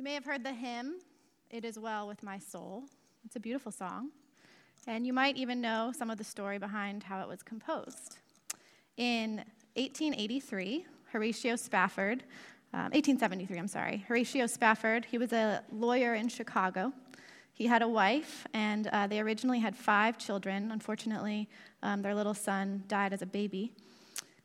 [0.00, 0.94] You may have heard the hymn,
[1.50, 2.84] It Is Well With My Soul.
[3.26, 4.08] It's a beautiful song.
[4.86, 8.16] And you might even know some of the story behind how it was composed.
[8.96, 9.44] In
[9.74, 12.22] 1883, Horatio Spafford,
[12.72, 16.94] um, 1873, I'm sorry, Horatio Spafford, he was a lawyer in Chicago.
[17.52, 20.72] He had a wife, and uh, they originally had five children.
[20.72, 21.46] Unfortunately,
[21.82, 23.74] um, their little son died as a baby.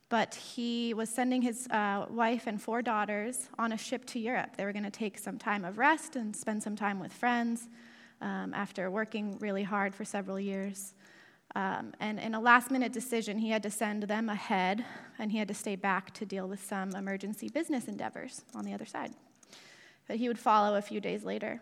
[0.09, 4.55] But he was sending his uh, wife and four daughters on a ship to Europe.
[4.55, 7.67] They were going to take some time of rest and spend some time with friends
[8.21, 10.93] um, after working really hard for several years.
[11.55, 14.83] Um, and in a last minute decision, he had to send them ahead,
[15.17, 18.73] and he had to stay back to deal with some emergency business endeavors on the
[18.73, 19.13] other side.
[20.07, 21.61] But he would follow a few days later.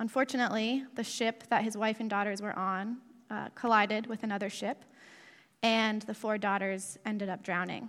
[0.00, 2.98] Unfortunately, the ship that his wife and daughters were on
[3.30, 4.84] uh, collided with another ship,
[5.62, 7.88] and the four daughters ended up drowning.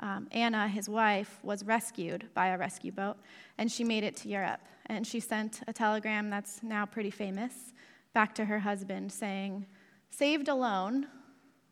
[0.00, 3.16] Um, Anna, his wife, was rescued by a rescue boat,
[3.56, 4.60] and she made it to Europe.
[4.86, 7.72] And she sent a telegram that's now pretty famous
[8.14, 9.66] back to her husband saying,
[10.10, 11.06] Saved alone,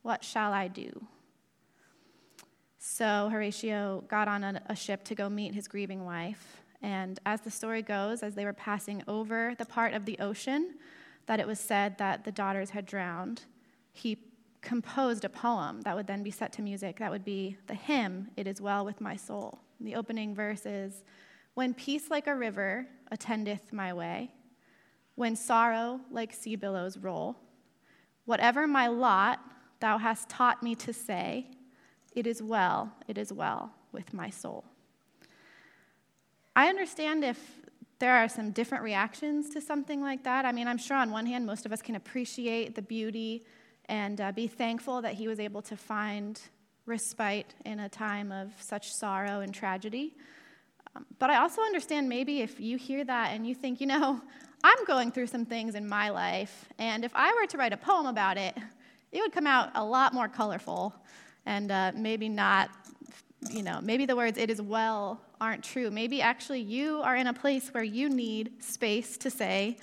[0.03, 1.07] what shall I do?
[2.79, 7.41] So Horatio got on a, a ship to go meet his grieving wife, and as
[7.41, 10.75] the story goes, as they were passing over the part of the ocean
[11.27, 13.43] that it was said that the daughters had drowned,
[13.93, 14.19] he
[14.67, 16.99] composed a poem that would then be set to music.
[16.99, 19.61] That would be the hymn, It Is Well With My Soul.
[19.79, 21.05] The opening verse is
[21.55, 24.33] When peace like a river attendeth my way,
[25.15, 27.37] when sorrow like sea billows roll,
[28.25, 29.39] whatever my lot,
[29.79, 31.47] thou hast taught me to say,
[32.17, 34.65] It is well, it is well with my soul.
[36.57, 37.39] I understand if
[38.01, 40.45] there are some different reactions to something like that.
[40.45, 43.45] I mean, I'm sure on one hand, most of us can appreciate the beauty
[43.89, 46.41] and uh, be thankful that he was able to find
[46.87, 50.17] respite in a time of such sorrow and tragedy.
[50.95, 54.21] Um, but I also understand maybe if you hear that and you think, you know,
[54.65, 57.77] I'm going through some things in my life, and if I were to write a
[57.77, 58.57] poem about it,
[59.13, 60.95] it would come out a lot more colorful
[61.45, 62.71] and uh, maybe not
[63.51, 65.91] you know, maybe the words, it is well, aren't true.
[65.91, 69.79] Maybe actually you are in a place where you need space to say,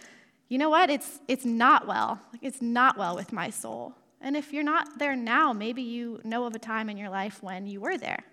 [0.50, 2.20] you know what, it's, it's not well.
[2.42, 3.94] It's not well with my soul.
[4.22, 7.44] And if you're not there now, maybe you know of a time in your life
[7.44, 8.24] when you were there.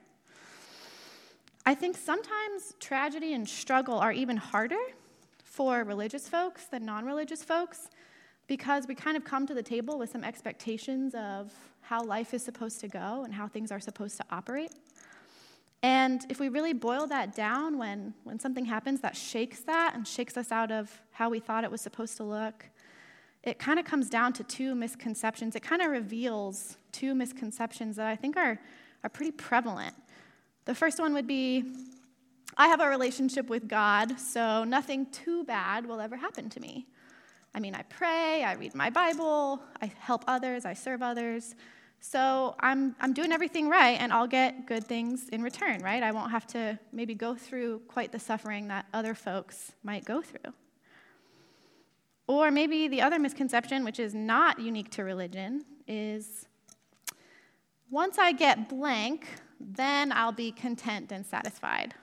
[1.66, 4.78] I think sometimes tragedy and struggle are even harder
[5.44, 7.88] for religious folks than non religious folks
[8.46, 12.42] because we kind of come to the table with some expectations of how life is
[12.42, 14.72] supposed to go and how things are supposed to operate.
[15.82, 20.06] And if we really boil that down, when, when something happens that shakes that and
[20.06, 22.66] shakes us out of how we thought it was supposed to look,
[23.42, 25.56] it kind of comes down to two misconceptions.
[25.56, 28.60] It kind of reveals two misconceptions that I think are,
[29.02, 29.94] are pretty prevalent.
[30.66, 31.64] The first one would be
[32.58, 36.86] I have a relationship with God, so nothing too bad will ever happen to me.
[37.54, 41.54] I mean, I pray, I read my Bible, I help others, I serve others.
[42.00, 46.02] So I'm, I'm doing everything right, and I'll get good things in return, right?
[46.02, 50.22] I won't have to maybe go through quite the suffering that other folks might go
[50.22, 50.54] through.
[52.26, 56.46] Or maybe the other misconception, which is not unique to religion, is
[57.90, 59.26] once I get blank,
[59.60, 61.94] then I'll be content and satisfied.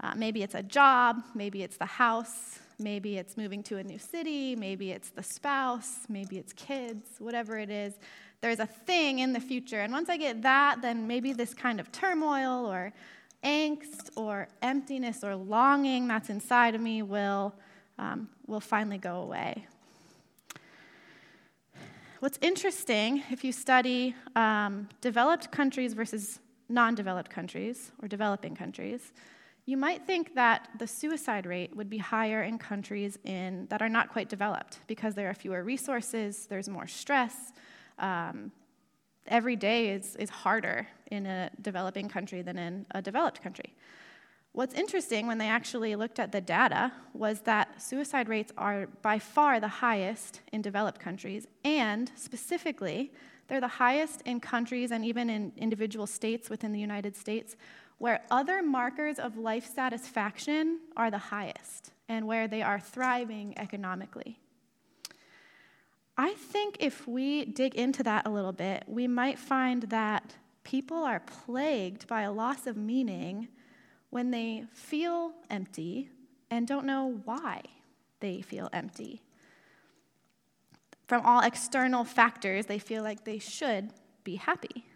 [0.00, 3.98] Uh, maybe it's a job, maybe it's the house, maybe it's moving to a new
[3.98, 7.94] city, maybe it's the spouse, maybe it's kids, whatever it is
[8.42, 9.80] there's a thing in the future.
[9.80, 12.92] And once I get that, then maybe this kind of turmoil or
[13.44, 17.54] angst or emptiness or longing that's inside of me will,
[17.98, 19.66] um, will finally go away.
[22.18, 29.12] What's interesting, if you study um, developed countries versus non developed countries or developing countries,
[29.66, 33.88] you might think that the suicide rate would be higher in countries in, that are
[33.88, 37.52] not quite developed because there are fewer resources, there's more stress,
[37.98, 38.52] um,
[39.26, 43.74] every day is, is harder in a developing country than in a developed country.
[44.52, 49.18] What's interesting when they actually looked at the data was that suicide rates are by
[49.18, 53.12] far the highest in developed countries, and specifically,
[53.48, 57.56] they're the highest in countries and even in individual states within the United States
[57.98, 64.40] where other markers of life satisfaction are the highest and where they are thriving economically.
[66.16, 70.98] I think if we dig into that a little bit, we might find that people
[70.98, 73.48] are plagued by a loss of meaning
[74.10, 76.10] when they feel empty
[76.50, 77.62] and don't know why
[78.20, 79.22] they feel empty.
[81.08, 83.90] From all external factors, they feel like they should
[84.22, 84.86] be happy.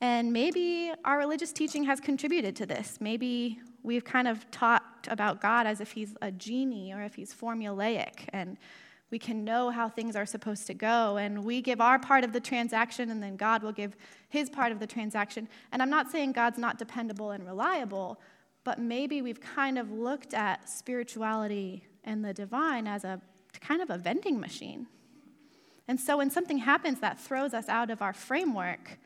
[0.00, 2.98] And maybe our religious teaching has contributed to this.
[3.00, 7.14] Maybe we've kind of taught talk about God as if he's a genie or if
[7.14, 8.56] he's formulaic and
[9.10, 11.16] we can know how things are supposed to go.
[11.16, 13.96] And we give our part of the transaction, and then God will give
[14.28, 15.48] his part of the transaction.
[15.72, 18.20] And I'm not saying God's not dependable and reliable,
[18.62, 23.20] but maybe we've kind of looked at spirituality and the divine as a
[23.60, 24.86] kind of a vending machine.
[25.88, 28.98] And so when something happens that throws us out of our framework,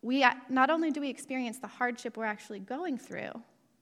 [0.00, 3.32] we not only do we experience the hardship we're actually going through,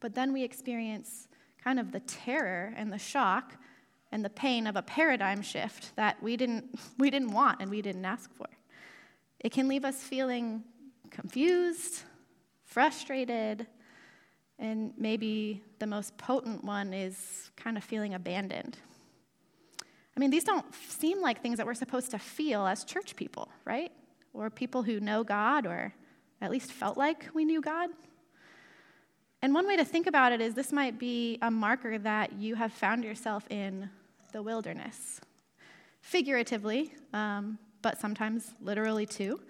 [0.00, 1.28] but then we experience
[1.62, 3.55] kind of the terror and the shock
[4.14, 7.82] and the pain of a paradigm shift that we didn't, we didn't want and we
[7.82, 8.46] didn't ask for.
[9.40, 10.62] It can leave us feeling
[11.11, 12.05] confused,
[12.64, 13.66] frustrated,
[14.58, 18.78] and maybe the most potent one is kind of feeling abandoned.
[20.17, 23.49] I mean, these don't seem like things that we're supposed to feel as church people,
[23.64, 23.90] right?
[24.32, 25.93] Or people who know God or
[26.40, 27.90] at least felt like we knew God.
[29.43, 32.55] And one way to think about it is this might be a marker that you
[32.55, 33.90] have found yourself in
[34.34, 35.20] the wilderness.
[36.00, 39.40] Figuratively, um, but sometimes literally too.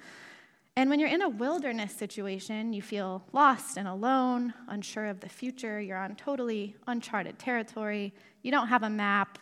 [0.77, 5.29] And when you're in a wilderness situation, you feel lost and alone, unsure of the
[5.29, 9.39] future, you're on totally uncharted territory, you don't have a map.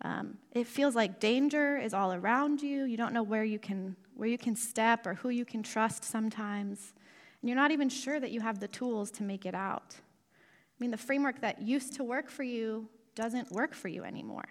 [0.00, 2.84] Um, it feels like danger is all around you.
[2.84, 6.02] You don't know where you, can, where you can step or who you can trust
[6.02, 6.92] sometimes.
[7.40, 9.94] And you're not even sure that you have the tools to make it out.
[9.94, 14.48] I mean, the framework that used to work for you doesn't work for you anymore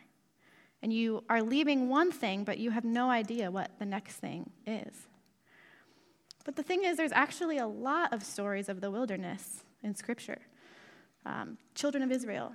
[0.82, 4.50] and you are leaving one thing, but you have no idea what the next thing
[4.66, 5.08] is.
[6.44, 10.40] But the thing is, there's actually a lot of stories of the wilderness in Scripture.
[11.26, 12.54] Um, children of Israel,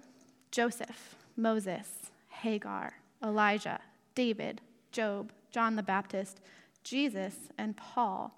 [0.50, 1.88] Joseph, Moses,
[2.28, 3.80] Hagar, Elijah,
[4.14, 6.40] David, Job, John the Baptist,
[6.82, 8.36] Jesus, and Paul.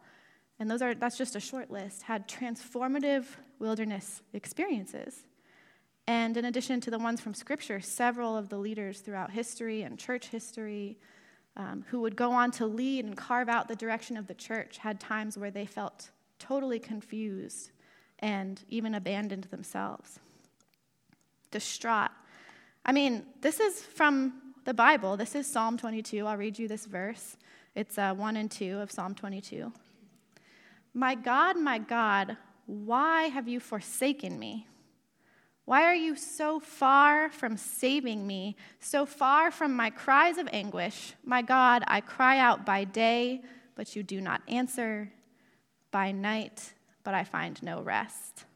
[0.58, 3.24] And those are, that's just a short list, had transformative
[3.58, 5.24] wilderness experiences.
[6.08, 9.98] And in addition to the ones from Scripture, several of the leaders throughout history and
[9.98, 10.96] church history
[11.54, 14.78] um, who would go on to lead and carve out the direction of the church
[14.78, 16.08] had times where they felt
[16.38, 17.72] totally confused
[18.20, 20.18] and even abandoned themselves.
[21.50, 22.10] Distraught.
[22.86, 25.18] I mean, this is from the Bible.
[25.18, 26.26] This is Psalm 22.
[26.26, 27.36] I'll read you this verse.
[27.74, 29.70] It's uh, 1 and 2 of Psalm 22.
[30.94, 34.66] My God, my God, why have you forsaken me?
[35.68, 41.12] Why are you so far from saving me, so far from my cries of anguish?
[41.22, 43.42] My God, I cry out by day,
[43.74, 45.12] but you do not answer,
[45.90, 46.72] by night,
[47.04, 48.46] but I find no rest.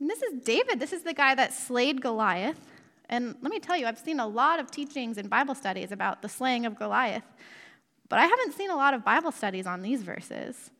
[0.00, 0.80] And this is David.
[0.80, 2.72] This is the guy that slayed Goliath.
[3.08, 6.22] And let me tell you, I've seen a lot of teachings and Bible studies about
[6.22, 7.22] the slaying of Goliath,
[8.08, 10.72] but I haven't seen a lot of Bible studies on these verses.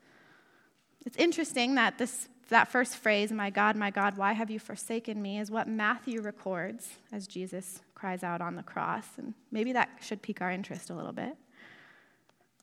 [1.04, 5.20] It's interesting that this that first phrase, My God, my God, why have you forsaken
[5.20, 9.06] me, is what Matthew records as Jesus cries out on the cross.
[9.16, 11.36] And maybe that should pique our interest a little bit.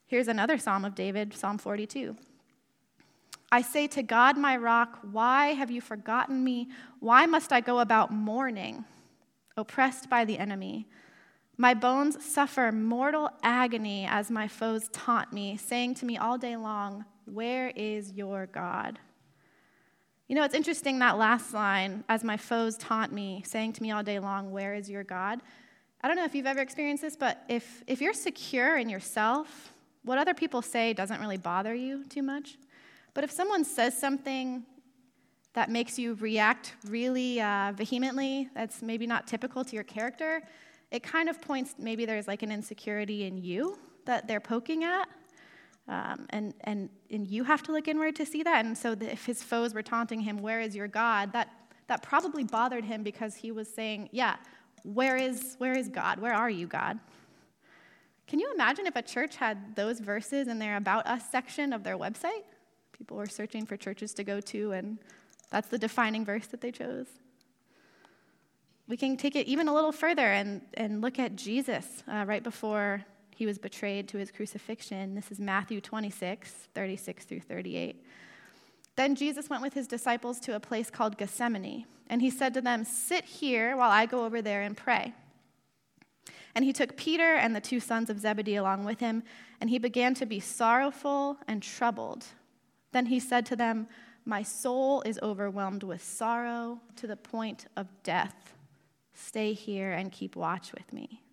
[0.05, 2.15] Here's another psalm of David, Psalm 42.
[3.51, 6.69] I say to God, my rock, why have you forgotten me?
[6.99, 8.85] Why must I go about mourning,
[9.57, 10.87] oppressed by the enemy?
[11.57, 16.55] My bones suffer mortal agony as my foes taunt me, saying to me all day
[16.55, 18.97] long, Where is your God?
[20.27, 23.91] You know, it's interesting that last line, as my foes taunt me, saying to me
[23.91, 25.41] all day long, Where is your God?
[26.01, 29.73] I don't know if you've ever experienced this, but if, if you're secure in yourself,
[30.03, 32.57] what other people say doesn't really bother you too much.
[33.13, 34.63] But if someone says something
[35.53, 40.41] that makes you react really uh, vehemently, that's maybe not typical to your character,
[40.91, 45.07] it kind of points maybe there's like an insecurity in you that they're poking at.
[45.87, 48.65] Um, and, and, and you have to look inward to see that.
[48.65, 51.33] And so, the, if his foes were taunting him, Where is your God?
[51.33, 51.49] that,
[51.87, 54.37] that probably bothered him because he was saying, Yeah,
[54.83, 56.19] where is, where is God?
[56.19, 56.99] Where are you, God?
[58.27, 61.83] Can you imagine if a church had those verses in their About Us section of
[61.83, 62.43] their website?
[62.97, 64.97] People were searching for churches to go to, and
[65.49, 67.07] that's the defining verse that they chose.
[68.87, 72.43] We can take it even a little further and, and look at Jesus uh, right
[72.43, 73.03] before
[73.35, 75.15] he was betrayed to his crucifixion.
[75.15, 78.03] This is Matthew 26, 36 through 38.
[78.95, 82.61] Then Jesus went with his disciples to a place called Gethsemane, and he said to
[82.61, 85.13] them, Sit here while I go over there and pray.
[86.55, 89.23] And he took Peter and the two sons of Zebedee along with him,
[89.59, 92.25] and he began to be sorrowful and troubled.
[92.91, 93.87] Then he said to them,
[94.25, 98.53] My soul is overwhelmed with sorrow to the point of death.
[99.15, 101.23] Stay here and keep watch with me.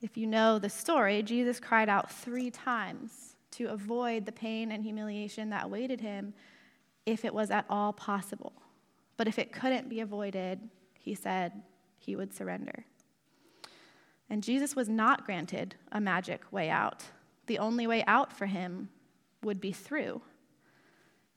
[0.00, 4.84] If you know the story, Jesus cried out three times to avoid the pain and
[4.84, 6.34] humiliation that awaited him
[7.06, 8.52] if it was at all possible.
[9.16, 10.60] But if it couldn't be avoided,
[10.98, 11.52] he said
[11.98, 12.84] he would surrender.
[14.30, 17.04] And Jesus was not granted a magic way out.
[17.46, 18.90] The only way out for him
[19.42, 20.20] would be through.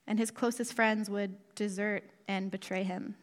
[0.05, 3.15] And his closest friends would desert and betray him.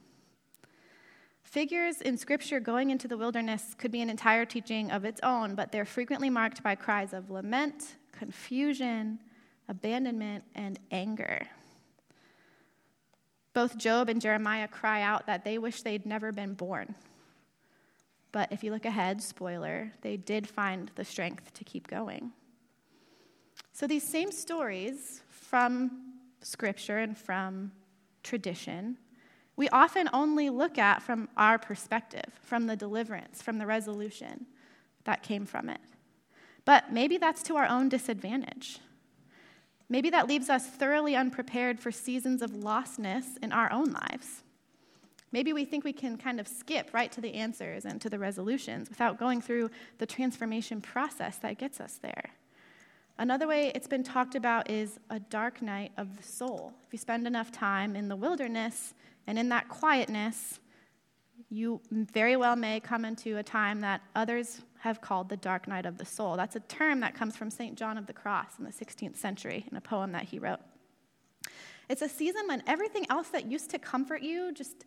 [1.48, 5.54] Figures in Scripture going into the wilderness could be an entire teaching of its own,
[5.54, 9.18] but they're frequently marked by cries of lament, confusion,
[9.66, 11.46] abandonment, and anger.
[13.54, 16.94] Both Job and Jeremiah cry out that they wish they'd never been born.
[18.30, 22.30] But if you look ahead, spoiler, they did find the strength to keep going.
[23.72, 26.12] So these same stories from
[26.42, 27.72] Scripture and from
[28.22, 28.98] tradition,
[29.58, 34.46] we often only look at from our perspective, from the deliverance, from the resolution
[35.02, 35.80] that came from it.
[36.64, 38.78] But maybe that's to our own disadvantage.
[39.88, 44.44] Maybe that leaves us thoroughly unprepared for seasons of lostness in our own lives.
[45.32, 48.18] Maybe we think we can kind of skip right to the answers and to the
[48.18, 52.30] resolutions without going through the transformation process that gets us there.
[53.18, 56.72] Another way it's been talked about is a dark night of the soul.
[56.86, 58.94] If you spend enough time in the wilderness
[59.28, 60.58] and in that quietness,
[61.50, 65.84] you very well may come into a time that others have called the dark night
[65.84, 66.34] of the soul.
[66.36, 67.76] That's a term that comes from St.
[67.76, 70.60] John of the Cross in the 16th century in a poem that he wrote.
[71.90, 74.86] It's a season when everything else that used to comfort you just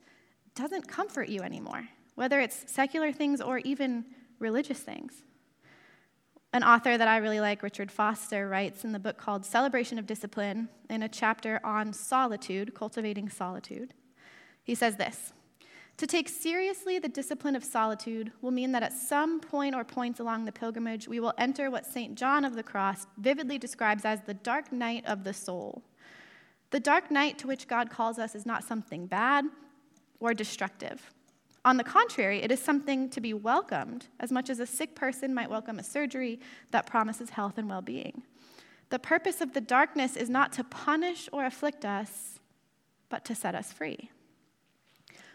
[0.55, 4.05] doesn't comfort you anymore, whether it's secular things or even
[4.39, 5.23] religious things.
[6.51, 10.07] An author that I really like, Richard Foster, writes in the book called Celebration of
[10.07, 13.93] Discipline in a chapter on solitude, cultivating solitude.
[14.63, 15.33] He says this
[15.97, 20.19] To take seriously the discipline of solitude will mean that at some point or points
[20.19, 22.15] along the pilgrimage, we will enter what St.
[22.15, 25.83] John of the Cross vividly describes as the dark night of the soul.
[26.71, 29.45] The dark night to which God calls us is not something bad,
[30.21, 31.11] or destructive.
[31.65, 35.33] On the contrary, it is something to be welcomed as much as a sick person
[35.33, 36.39] might welcome a surgery
[36.71, 38.23] that promises health and well being.
[38.89, 42.39] The purpose of the darkness is not to punish or afflict us,
[43.09, 44.09] but to set us free.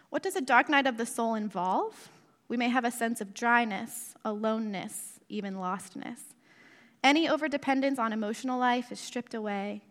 [0.09, 2.09] What does a dark night of the soul involve?
[2.47, 6.19] We may have a sense of dryness, aloneness, even lostness.
[7.03, 9.83] Any overdependence on emotional life is stripped away,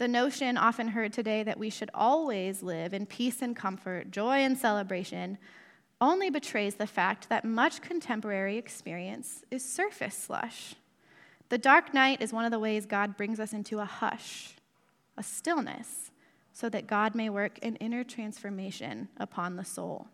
[0.00, 4.38] the notion often heard today that we should always live in peace and comfort, joy
[4.38, 5.36] and celebration,
[6.00, 10.74] only betrays the fact that much contemporary experience is surface slush.
[11.50, 14.54] The dark night is one of the ways God brings us into a hush,
[15.18, 16.09] a stillness,
[16.60, 20.08] so that God may work an inner transformation upon the soul.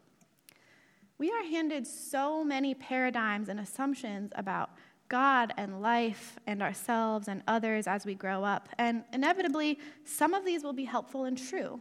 [1.18, 4.70] We are handed so many paradigms and assumptions about
[5.08, 8.68] God and life and ourselves and others as we grow up.
[8.78, 11.80] And inevitably, some of these will be helpful and true,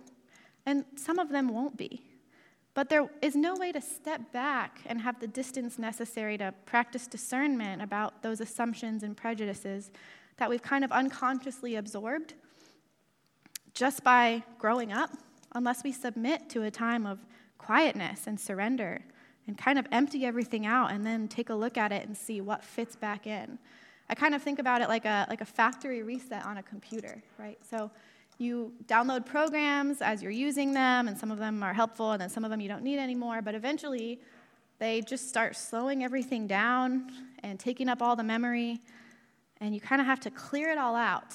[0.66, 2.02] and some of them won't be.
[2.74, 7.06] But there is no way to step back and have the distance necessary to practice
[7.06, 9.92] discernment about those assumptions and prejudices
[10.38, 12.34] that we've kind of unconsciously absorbed
[13.76, 15.12] just by growing up,
[15.54, 17.20] unless we submit to a time of
[17.58, 19.02] quietness and surrender
[19.48, 22.42] and kind of empty everything out and then take a look at it and see
[22.42, 23.60] what fits back in.
[24.10, 27.22] I kind of think about it like a, like a factory reset on a computer,
[27.38, 27.58] right?
[27.70, 27.92] So
[28.38, 32.30] you download programs as you're using them, and some of them are helpful, and then
[32.30, 34.20] some of them you don't need anymore, but eventually
[34.80, 37.10] they just start slowing everything down
[37.44, 38.82] and taking up all the memory,
[39.62, 41.34] and you kind of have to clear it all out.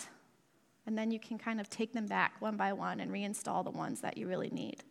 [0.90, 3.70] And then you can kind of take them back one by one and reinstall the
[3.70, 4.82] ones that you really need.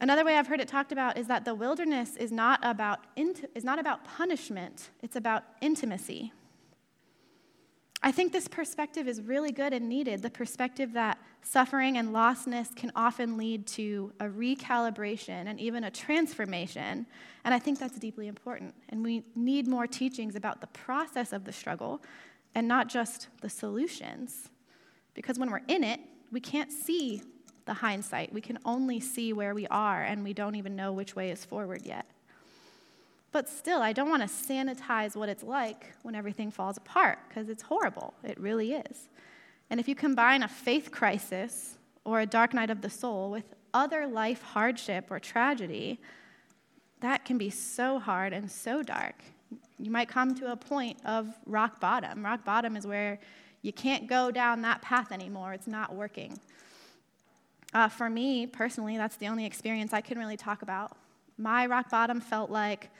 [0.00, 3.50] Another way I've heard it talked about is that the wilderness is not about, int-
[3.56, 6.32] is not about punishment, it's about intimacy.
[8.04, 12.72] I think this perspective is really good and needed the perspective that suffering and lostness
[12.76, 17.04] can often lead to a recalibration and even a transformation.
[17.44, 18.76] And I think that's deeply important.
[18.90, 22.00] And we need more teachings about the process of the struggle
[22.56, 24.48] and not just the solutions.
[25.12, 26.00] Because when we're in it,
[26.32, 27.20] we can't see
[27.66, 28.32] the hindsight.
[28.32, 31.44] We can only see where we are, and we don't even know which way is
[31.44, 32.06] forward yet.
[33.30, 37.50] But still, I don't want to sanitize what it's like when everything falls apart, because
[37.50, 38.14] it's horrible.
[38.24, 39.10] It really is.
[39.68, 43.54] And if you combine a faith crisis or a dark night of the soul with
[43.74, 46.00] other life hardship or tragedy,
[47.00, 49.22] that can be so hard and so dark.
[49.78, 52.24] You might come to a point of rock bottom.
[52.24, 53.18] Rock bottom is where
[53.62, 56.38] you can't go down that path anymore, it's not working.
[57.74, 60.96] Uh, for me personally, that's the only experience I can really talk about.
[61.36, 62.90] My rock bottom felt like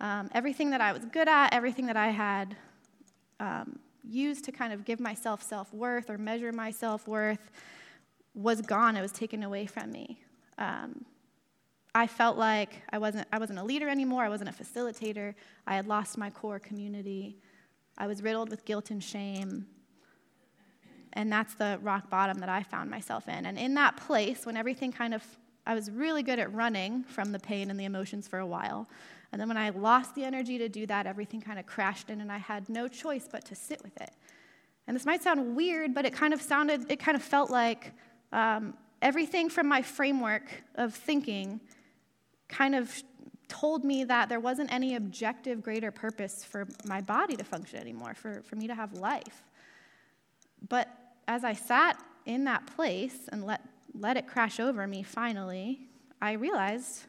[0.00, 2.56] um, everything that I was good at, everything that I had
[3.40, 7.50] um, used to kind of give myself self worth or measure my self worth
[8.34, 10.20] was gone, it was taken away from me.
[10.58, 11.04] Um,
[11.94, 15.34] I felt like I wasn't, I wasn't a leader anymore, I wasn't a facilitator,
[15.66, 17.36] I had lost my core community,
[17.98, 19.66] I was riddled with guilt and shame.
[21.14, 23.46] And that's the rock bottom that I found myself in.
[23.46, 25.24] And in that place, when everything kind of,
[25.66, 28.88] I was really good at running from the pain and the emotions for a while.
[29.32, 32.20] And then when I lost the energy to do that, everything kind of crashed in,
[32.20, 34.10] and I had no choice but to sit with it.
[34.86, 37.92] And this might sound weird, but it kind of sounded, it kind of felt like
[38.32, 40.44] um, everything from my framework
[40.76, 41.60] of thinking
[42.50, 43.02] kind of
[43.48, 48.14] told me that there wasn't any objective greater purpose for my body to function anymore,
[48.14, 49.44] for, for me to have life.
[50.68, 50.88] But
[51.26, 53.62] as I sat in that place and let,
[53.94, 55.80] let it crash over me finally,
[56.20, 57.06] I realized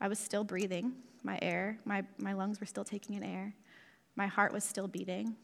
[0.00, 0.92] I was still breathing
[1.22, 3.54] my air, my, my lungs were still taking in air,
[4.16, 5.36] my heart was still beating.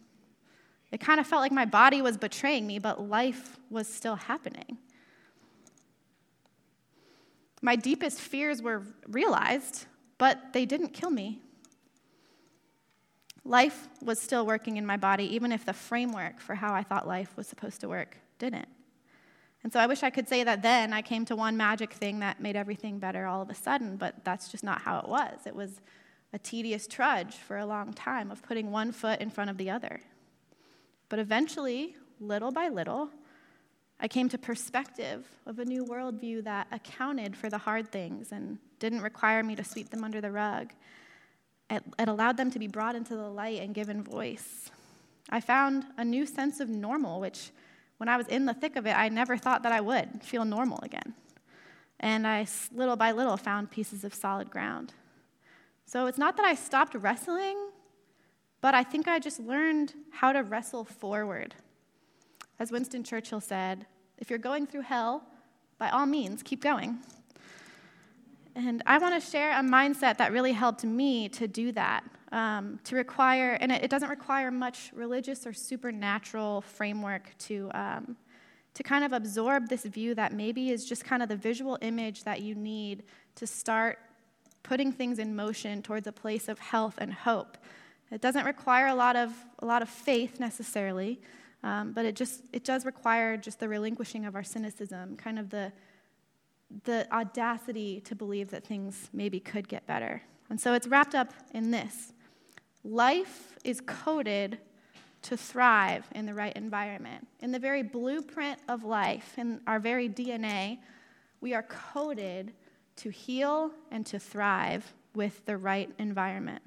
[0.93, 4.79] It kind of felt like my body was betraying me, but life was still happening.
[7.67, 9.87] My deepest fears were realized,
[10.19, 11.41] but they didn't kill me.
[13.45, 17.09] Life was still working in my body, even if the framework for how I thought
[17.09, 18.69] life was supposed to work didn't.
[19.65, 22.21] And so I wish I could say that then I came to one magic thing
[22.21, 25.41] that made everything better all of a sudden, but that's just not how it was.
[25.45, 25.81] It was
[26.33, 29.71] a tedious trudge for a long time of putting one foot in front of the
[29.71, 30.03] other.
[31.09, 33.11] But eventually, little by little,
[33.99, 38.59] I came to perspective of a new worldview that accounted for the hard things and
[38.79, 40.73] didn't require me to sweep them under the rug.
[41.71, 44.71] It, it, allowed them to be brought into the light and given voice.
[45.31, 47.51] I found a new sense of normal, which,
[47.97, 50.45] when I was in the thick of it, I never thought that I would feel
[50.45, 51.15] normal again.
[51.99, 54.93] And I, little by little, found pieces of solid ground.
[55.87, 57.57] So it's not that I stopped wrestling,
[58.61, 61.55] but I think I just learned how to wrestle forward
[62.59, 63.87] as Winston Churchill said,
[64.19, 65.23] if you're going through hell,
[65.79, 66.99] by all means, keep going.
[68.55, 72.05] And I want to share a mindset that really helped me to do that.
[72.33, 78.17] Um, to require, and it, it, doesn't require much religious or supernatural framework to, um,
[78.75, 82.25] to kind of absorb this view that maybe is just kind of the visual image
[82.25, 83.05] that you need
[83.37, 84.01] to start
[84.65, 87.57] putting things in motion towards a place of health and hope.
[88.11, 91.21] It doesn't require a lot of, a lot of faith necessarily.
[91.67, 95.51] Um, but it just it does require just the relinquishing of our cynicism, kind of
[95.51, 95.73] the
[96.85, 100.23] the audacity to believe that things maybe could get better.
[100.49, 102.13] And so it's wrapped up in this.
[102.85, 104.59] Life is coded
[105.23, 107.27] to thrive in the right environment.
[107.41, 110.79] In the very blueprint of life, in our very DNA,
[111.41, 112.53] we are coded
[112.97, 116.63] to heal and to thrive with the right environment.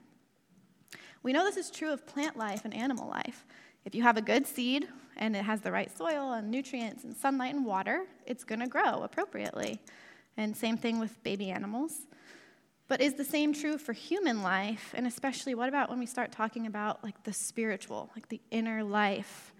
[1.23, 3.45] We know this is true of plant life and animal life.
[3.89, 7.17] If you have a good seed and it has the right soil and nutrients and
[7.17, 9.79] sunlight and water, it's going to grow appropriately.
[10.37, 12.05] And same thing with baby animals.
[12.87, 14.93] But is the same true for human life?
[14.95, 18.83] And especially, what about when we start talking about like the spiritual, like the inner
[18.83, 19.55] life?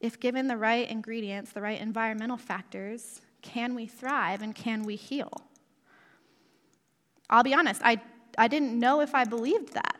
[0.00, 4.96] If given the right ingredients, the right environmental factors, can we thrive and can we
[4.96, 5.30] heal?
[7.28, 8.00] I'll be honest, I,
[8.38, 9.99] I didn't know if I believed that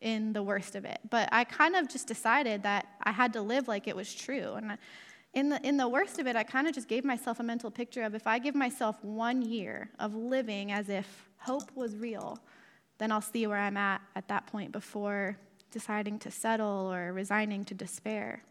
[0.00, 0.98] in the worst of it.
[1.10, 4.54] But I kind of just decided that I had to live like it was true.
[4.54, 4.78] And
[5.34, 7.70] in the, in the worst of it, I kind of just gave myself a mental
[7.70, 12.38] picture of if I give myself one year of living as if hope was real,
[12.98, 15.36] then I'll see where I'm at at that point before
[15.70, 18.42] deciding to settle or resigning to despair.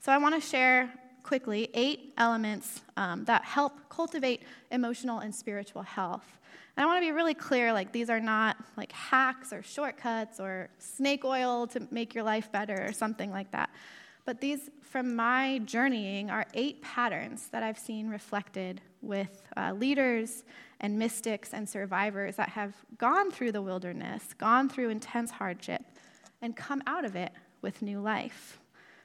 [0.00, 5.82] So I want to share quickly eight elements um, that help cultivate emotional and spiritual
[5.82, 6.38] health.
[6.76, 10.40] And I want to be really clear like, these are not like hacks or shortcuts
[10.40, 13.70] or snake oil to make your life better or something like that.
[14.24, 20.44] But these, from my journeying, are eight patterns that I've seen reflected with uh, leaders
[20.80, 25.82] and mystics and survivors that have gone through the wilderness, gone through intense hardship,
[26.40, 28.58] and come out of it with new life.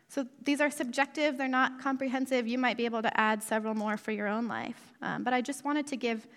[0.07, 2.47] So these are subjective, they're not comprehensive.
[2.47, 4.93] You might be able to add several more for your own life.
[5.01, 6.27] Um, but I just wanted to give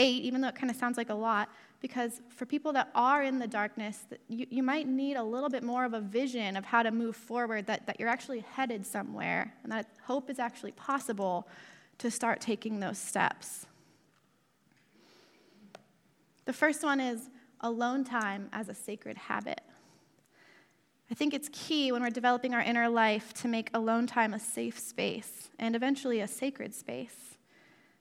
[0.00, 3.22] eight, even though it kind of sounds like a lot, because for people that are
[3.22, 6.64] in the darkness, you, you might need a little bit more of a vision of
[6.64, 10.72] how to move forward, that, that you're actually headed somewhere, and that hope is actually
[10.72, 11.46] possible
[11.98, 13.66] to start taking those steps.
[16.46, 17.28] The first one is
[17.60, 19.60] alone time as a sacred habit.
[21.10, 24.38] I think it's key when we're developing our inner life to make alone time a
[24.38, 27.29] safe space and eventually a sacred space.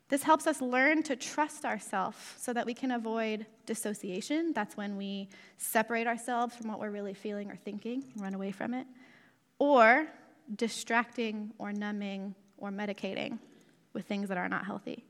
[0.10, 4.54] This helps us learn to trust ourselves so that we can avoid dissociation.
[4.54, 8.52] That's when we separate ourselves from what we're really feeling or thinking and run away
[8.52, 8.88] from it.
[9.60, 10.08] Or
[10.56, 13.38] distracting or numbing or medicating
[13.93, 15.06] with things that are not healthy.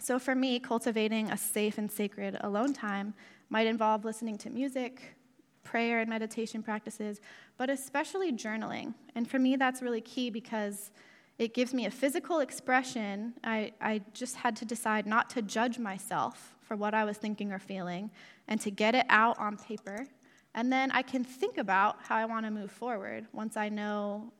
[0.00, 3.14] So, for me, cultivating a safe and sacred alone time
[3.50, 5.16] might involve listening to music,
[5.64, 7.20] prayer and meditation practices,
[7.58, 8.94] but especially journaling.
[9.14, 10.90] And for me, that's really key because
[11.38, 13.34] it gives me a physical expression.
[13.44, 17.52] I, I just had to decide not to judge myself for what I was thinking
[17.52, 18.10] or feeling
[18.48, 20.06] and to get it out on paper.
[20.54, 24.32] And then I can think about how I want to move forward once I know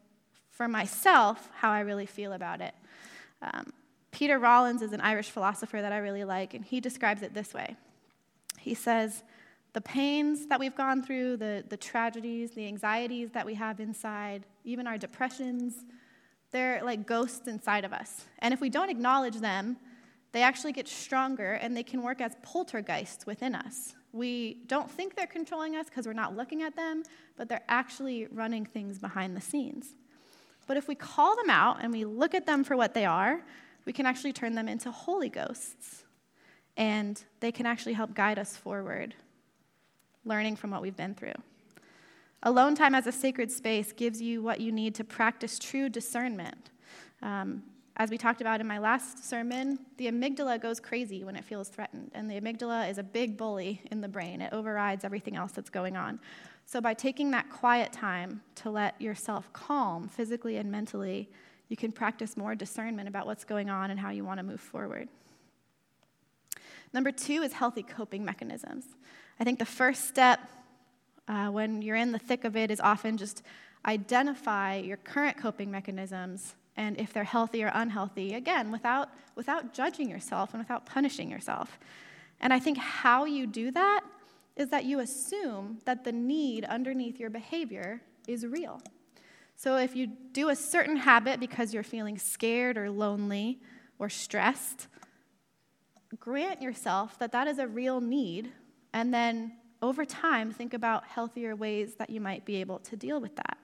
[0.51, 2.75] for myself how I really feel about it.
[3.43, 3.73] Um,
[4.11, 7.55] Peter Rollins is an Irish philosopher that I really like, and he describes it this
[7.55, 7.77] way
[8.59, 9.23] He says,
[9.75, 14.45] The pains that we've gone through, the, the tragedies, the anxieties that we have inside,
[14.65, 15.85] even our depressions,
[16.51, 18.25] they're like ghosts inside of us.
[18.39, 19.77] And if we don't acknowledge them,
[20.33, 23.95] they actually get stronger and they can work as poltergeists within us.
[24.13, 27.03] We don't think they're controlling us because we're not looking at them,
[27.37, 29.95] but they're actually running things behind the scenes.
[30.67, 33.43] But if we call them out and we look at them for what they are,
[33.85, 36.05] we can actually turn them into holy ghosts.
[36.77, 39.15] And they can actually help guide us forward,
[40.25, 41.33] learning from what we've been through.
[42.45, 46.71] Alone time as a sacred space gives you what you need to practice true discernment.
[47.21, 47.65] Um,
[47.97, 51.69] as we talked about in my last sermon, the amygdala goes crazy when it feels
[51.69, 54.41] threatened, and the amygdala is a big bully in the brain.
[54.41, 56.21] It overrides everything else that's going on.
[56.65, 61.29] So, by taking that quiet time to let yourself calm physically and mentally,
[61.69, 64.61] you can practice more discernment about what's going on and how you want to move
[64.61, 65.09] forward.
[66.93, 68.85] Number two is healthy coping mechanisms.
[69.41, 70.41] I think the first step
[71.29, 73.43] uh, when you're in the thick of it is often just
[73.87, 80.09] identify your current coping mechanisms and if they're healthy or unhealthy, again, without, without judging
[80.09, 81.79] yourself and without punishing yourself.
[82.41, 84.03] And I think how you do that
[84.57, 88.81] is that you assume that the need underneath your behavior is real.
[89.57, 93.61] So if you do a certain habit because you're feeling scared or lonely
[93.99, 94.87] or stressed,
[96.21, 98.53] grant yourself that that is a real need
[98.93, 103.21] and then over time, think about healthier ways that you might be able to deal
[103.21, 103.59] with that.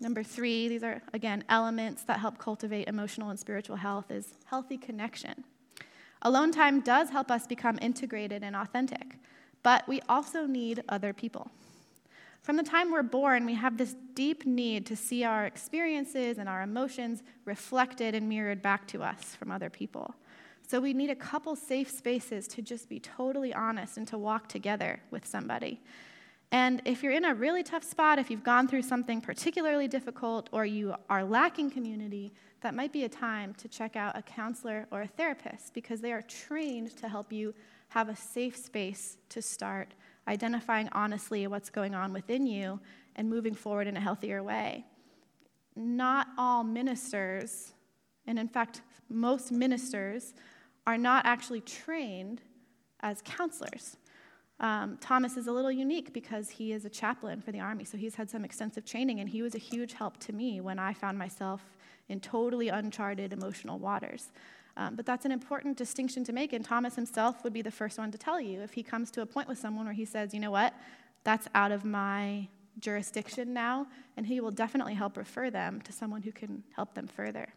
[0.00, 4.76] Number three, these are, again, elements that help cultivate emotional and spiritual health, is healthy
[4.76, 5.44] connection.
[6.22, 9.18] Alone time does help us become integrated and authentic,
[9.62, 11.50] but we also need other people.
[12.42, 16.48] From the time we're born, we have this deep need to see our experiences and
[16.48, 20.16] our emotions reflected and mirrored back to us from other people.
[20.72, 24.48] So we need a couple safe spaces to just be totally honest and to walk
[24.48, 25.82] together with somebody.
[26.50, 30.48] And if you're in a really tough spot, if you've gone through something particularly difficult
[30.50, 32.32] or you are lacking community,
[32.62, 36.10] that might be a time to check out a counselor or a therapist because they
[36.10, 37.52] are trained to help you
[37.88, 39.92] have a safe space to start
[40.26, 42.80] identifying honestly what's going on within you
[43.16, 44.86] and moving forward in a healthier way.
[45.76, 47.74] Not all ministers,
[48.26, 48.80] and in fact,
[49.10, 50.32] most ministers,
[50.86, 52.40] are not actually trained
[53.00, 53.96] as counselors.
[54.60, 57.96] Um, Thomas is a little unique because he is a chaplain for the Army, so
[57.96, 60.92] he's had some extensive training, and he was a huge help to me when I
[60.92, 61.62] found myself
[62.08, 64.30] in totally uncharted emotional waters.
[64.76, 67.98] Um, but that's an important distinction to make, and Thomas himself would be the first
[67.98, 70.32] one to tell you if he comes to a point with someone where he says,
[70.32, 70.74] you know what,
[71.24, 76.22] that's out of my jurisdiction now, and he will definitely help refer them to someone
[76.22, 77.52] who can help them further.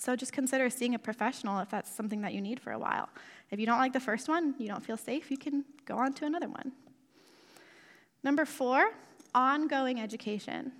[0.00, 3.10] So just consider seeing a professional if that's something that you need for a while.
[3.50, 6.14] If you don't like the first one, you don't feel safe, you can go on
[6.14, 6.72] to another one.
[8.24, 8.92] Number four,
[9.34, 10.72] ongoing education.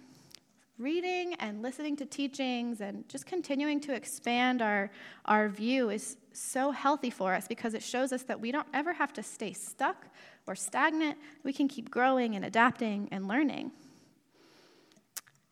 [0.79, 4.91] Reading and listening to teachings and just continuing to expand our,
[5.27, 8.95] our view is so healthy for us because it shows us that we don't ever
[8.95, 10.07] have to stay stuck
[10.47, 11.19] or stagnant.
[11.45, 13.73] We can keep growing and adapting and learning.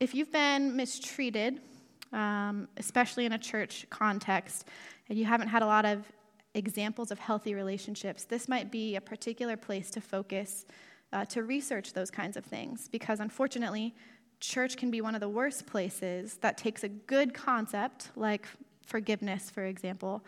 [0.00, 1.60] If you've been mistreated
[2.12, 4.66] um, especially in a church context,
[5.08, 6.04] and you haven't had a lot of
[6.54, 10.66] examples of healthy relationships, this might be a particular place to focus
[11.12, 12.88] uh, to research those kinds of things.
[12.88, 13.94] Because unfortunately,
[14.40, 18.46] church can be one of the worst places that takes a good concept, like
[18.86, 20.24] forgiveness, for example,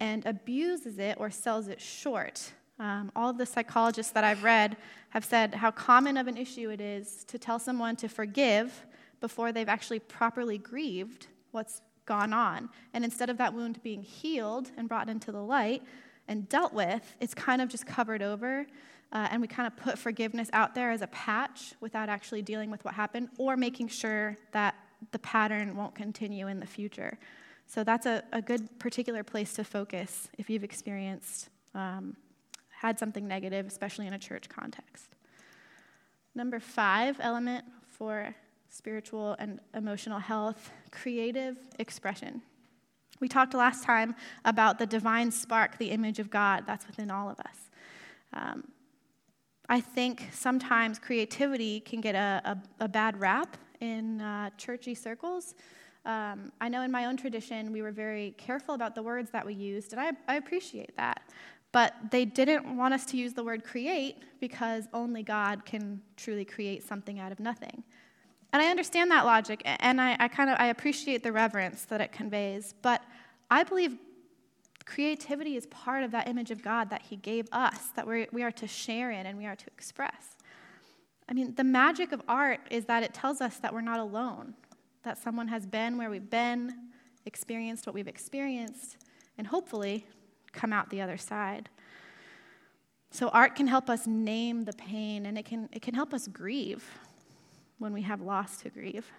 [0.00, 2.52] and abuses it or sells it short.
[2.78, 4.76] Um, all of the psychologists that I've read
[5.10, 8.86] have said how common of an issue it is to tell someone to forgive
[9.20, 12.68] before they've actually properly grieved what's gone on.
[12.94, 15.82] And instead of that wound being healed and brought into the light
[16.26, 18.66] and dealt with, it's kind of just covered over.
[19.12, 22.70] Uh, and we kind of put forgiveness out there as a patch without actually dealing
[22.70, 24.74] with what happened or making sure that
[25.12, 27.18] the pattern won't continue in the future.
[27.66, 32.16] So that's a, a good particular place to focus if you've experienced, um,
[32.70, 35.14] had something negative, especially in a church context.
[36.34, 38.34] Number five element for
[38.68, 42.42] spiritual and emotional health, creative expression.
[43.20, 47.28] We talked last time about the divine spark, the image of God that's within all
[47.28, 47.70] of us.
[48.32, 48.68] Um,
[49.68, 52.40] I think sometimes creativity can get a,
[52.80, 55.54] a, a bad rap in uh, churchy circles.
[56.04, 59.44] Um, I know in my own tradition, we were very careful about the words that
[59.44, 61.22] we used, and I, I appreciate that.
[61.70, 66.44] But they didn't want us to use the word create because only God can truly
[66.44, 67.82] create something out of nothing.
[68.52, 72.00] And I understand that logic, and I, I kind of I appreciate the reverence that
[72.00, 72.74] it conveys.
[72.80, 73.02] But
[73.50, 73.98] I believe
[74.86, 78.42] creativity is part of that image of God that He gave us, that we're, we
[78.42, 80.36] are to share in and we are to express.
[81.28, 84.54] I mean, the magic of art is that it tells us that we're not alone,
[85.02, 86.72] that someone has been where we've been,
[87.26, 88.96] experienced what we've experienced,
[89.36, 90.06] and hopefully
[90.52, 91.68] come out the other side.
[93.10, 96.28] So, art can help us name the pain and it can, it can help us
[96.28, 96.84] grieve
[97.78, 99.10] when we have loss to grieve.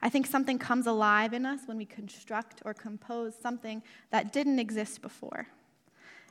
[0.00, 4.58] I think something comes alive in us when we construct or compose something that didn't
[4.58, 5.48] exist before.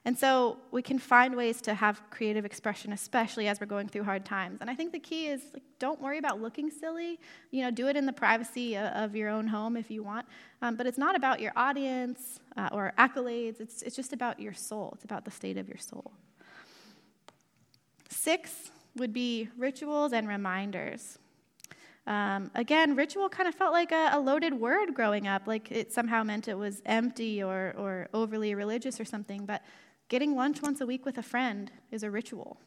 [0.05, 4.05] And so we can find ways to have creative expression, especially as we're going through
[4.05, 4.59] hard times.
[4.61, 7.19] And I think the key is like, don't worry about looking silly.
[7.51, 10.25] You know, do it in the privacy of your own home if you want.
[10.61, 13.59] Um, but it's not about your audience uh, or accolades.
[13.59, 14.91] It's, it's just about your soul.
[14.95, 16.13] It's about the state of your soul.
[18.09, 21.19] Six would be rituals and reminders.
[22.07, 25.91] Um, again, ritual kind of felt like a, a, loaded word growing up, like it
[25.91, 29.45] somehow meant it was empty or, or overly religious or something.
[29.45, 29.61] But
[30.07, 32.61] getting lunch once a week with a friend is a ritual.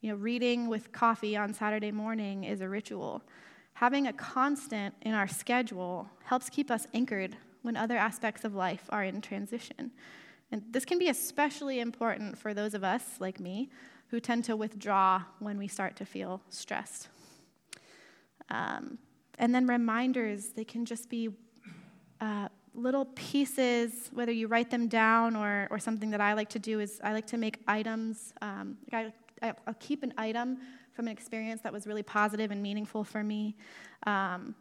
[0.00, 3.22] You know, reading with coffee on Saturday morning is a ritual.
[3.74, 8.84] Having a constant in our schedule helps keep us anchored when other aspects of life
[8.90, 9.90] are in transition.
[10.52, 13.70] And this can be especially important for those of us, like me,
[14.10, 17.08] who tend to withdraw when we start to feel stressed.
[18.50, 18.98] Um,
[19.38, 21.30] and then reminders, they can just be
[22.20, 26.58] uh, little pieces, whether you write them down or, or something that I like to
[26.58, 28.32] do is I like to make items.
[28.40, 30.58] Um, I, will keep an item
[30.92, 33.56] from an experience that was really positive and meaningful for me.
[34.06, 34.54] Um,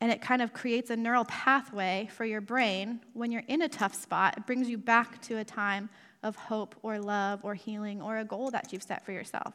[0.00, 3.68] and it kind of creates a neural pathway for your brain when you're in a
[3.68, 4.36] tough spot.
[4.36, 5.88] It brings you back to a time
[6.24, 9.54] of hope or love or healing or a goal that you've set for yourself.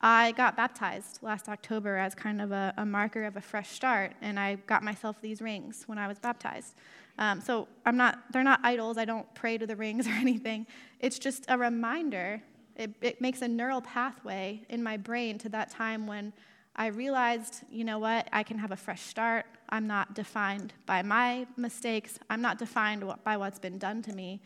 [0.00, 4.12] I got baptized last October as kind of a, a marker of a fresh start,
[4.20, 6.74] and I got myself these rings when I was baptized.
[7.18, 8.98] Um, so I'm not, they're not idols.
[8.98, 10.66] I don't pray to the rings or anything.
[11.00, 12.42] It's just a reminder.
[12.76, 16.34] It, it makes a neural pathway in my brain to that time when
[16.78, 19.46] I realized, you know what, I can have a fresh start.
[19.70, 22.18] I'm not defined by my mistakes.
[22.28, 24.42] I'm not defined by what's been done to me.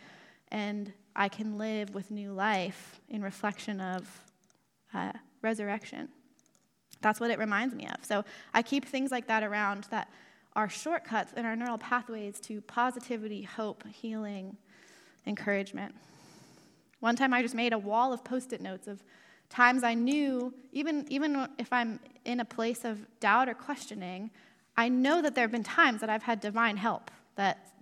[0.52, 4.06] And I can live with new life in reflection of
[4.94, 6.08] uh, resurrection.
[7.00, 8.04] That's what it reminds me of.
[8.04, 10.08] So I keep things like that around that
[10.54, 14.56] are shortcuts in our neural pathways to positivity, hope, healing,
[15.26, 15.94] encouragement.
[17.00, 19.02] One time I just made a wall of post it notes of
[19.48, 24.30] times I knew, even, even if I'm in a place of doubt or questioning,
[24.76, 27.72] I know that there have been times that I've had divine help, that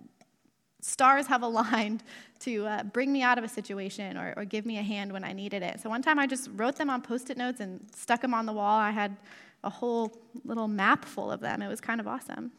[0.81, 2.03] stars have aligned
[2.39, 5.25] to uh, bring me out of a situation or, or, give me a hand when
[5.25, 5.81] I needed it.
[5.81, 8.45] So one time I just wrote them on post it notes and stuck them on
[8.45, 8.79] the wall.
[8.79, 9.17] I had
[9.63, 11.61] a whole little map full of them.
[11.61, 12.51] It was kind of awesome.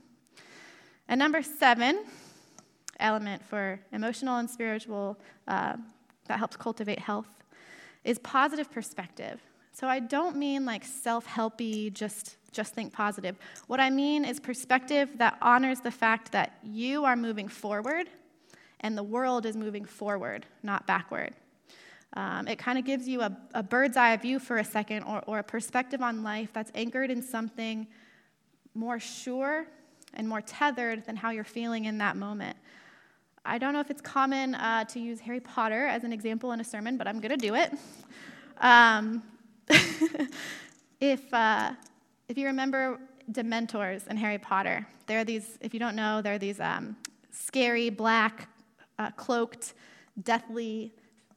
[1.08, 2.04] And number seven
[2.98, 5.76] element for emotional and spiritual uh,
[6.26, 7.28] that helps cultivate health
[8.04, 9.40] is positive perspective.
[9.80, 13.38] So I don't mean like self-helpy, just just think positive.
[13.66, 18.08] What I mean is perspective that honors the fact that you are moving forward
[18.80, 21.32] and the world is moving forward, not backward.
[22.12, 25.22] Um, it kind of gives you a, a, bird's eye view for a second or,
[25.26, 27.86] or a perspective on life that's anchored in something
[28.74, 29.64] more sure
[30.12, 32.56] and more tethered than how you're feeling in that moment.
[33.46, 36.60] I don't know if it's common uh, to use Harry Potter as an example in
[36.60, 37.72] a sermon, but I'm going to do it.
[38.60, 39.22] Um,
[41.00, 41.72] if, uh,
[42.28, 42.98] if you remember
[43.30, 46.96] Dementors in Harry Potter, there are these, if you don't know, there are these um,
[47.30, 48.48] scary, black,
[48.98, 49.74] uh, cloaked,
[50.22, 50.92] deathly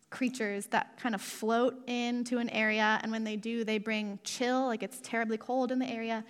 [0.10, 4.66] creatures that kind of float into an area, and when they do, they bring chill,
[4.68, 6.24] like it's terribly cold in the area,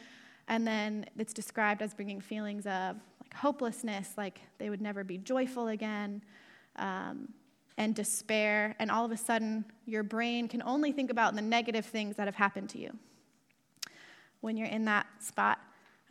[0.47, 5.17] and then it's described as bringing feelings of like hopelessness, like they would never be
[5.17, 6.21] joyful again.
[6.77, 7.29] Um,
[7.77, 11.85] and despair, and all of a sudden, your brain can only think about the negative
[11.85, 12.91] things that have happened to you
[14.41, 15.59] when you're in that spot.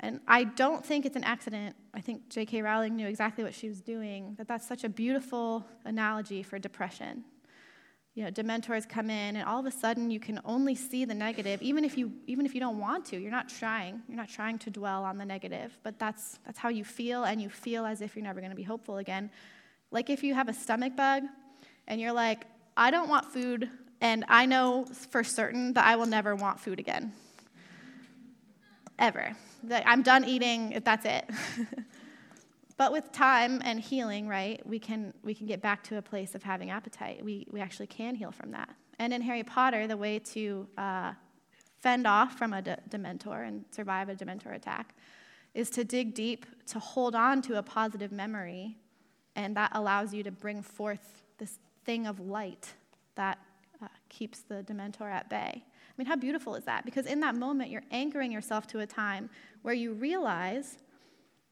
[0.01, 1.77] And I don't think it's an accident.
[1.95, 2.63] I think J.K.
[2.63, 7.25] Rowling knew exactly what she was doing, that that's such a beautiful analogy for depression.
[8.15, 11.15] you know, dementors come in, and all of a sudden you can only see the
[11.15, 13.19] negative, even if you even if you don't want to.
[13.19, 14.03] You're not trying.
[14.07, 17.41] You're not trying to dwell on the negative, but that's that's how you feel, and
[17.41, 19.31] you feel as if you're never going to be hopeful again.
[19.91, 21.23] Like if you have a stomach bug,
[21.87, 23.69] and you're like, I don't want food,
[24.01, 27.13] and I know for certain that I will never want food again,
[28.99, 29.37] ever.
[29.67, 30.73] Like, I'm done eating.
[30.73, 31.29] if That's it.
[32.83, 36.35] But with time and healing, right, we can, we can get back to a place
[36.35, 37.25] of having appetite.
[37.25, 38.71] We, we actually can heal from that.
[38.99, 41.13] And in Harry Potter, the way to uh,
[41.79, 44.97] fend off from a de- Dementor and survive a Dementor attack
[45.55, 48.79] is to dig deep, to hold on to a positive memory,
[49.37, 52.73] and that allows you to bring forth this thing of light
[53.15, 53.39] that
[53.83, 55.63] uh, keeps the Dementor at bay.
[55.65, 56.85] I mean, how beautiful is that?
[56.85, 59.29] Because in that moment, you're anchoring yourself to a time
[59.63, 60.79] where you realize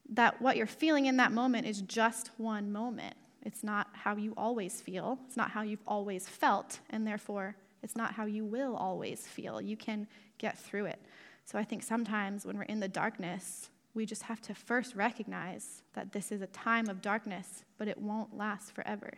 [0.09, 3.15] that what you're feeling in that moment is just one moment.
[3.43, 7.95] It's not how you always feel, it's not how you've always felt, and therefore, it's
[7.95, 9.59] not how you will always feel.
[9.59, 10.99] You can get through it.
[11.45, 15.81] So I think sometimes when we're in the darkness, we just have to first recognize
[15.93, 19.13] that this is a time of darkness, but it won't last forever.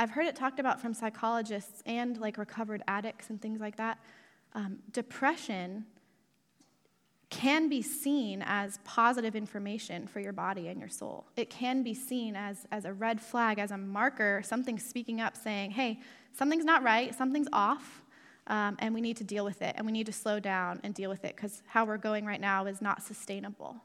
[0.00, 3.98] I've heard it talked about from psychologists and like recovered addicts and things like that.
[4.54, 5.84] Um, depression
[7.28, 11.26] can be seen as positive information for your body and your soul.
[11.36, 15.36] It can be seen as, as a red flag, as a marker, something speaking up
[15.36, 16.00] saying, hey,
[16.32, 18.00] something's not right, something's off,
[18.46, 20.94] um, and we need to deal with it, and we need to slow down and
[20.94, 23.76] deal with it because how we're going right now is not sustainable.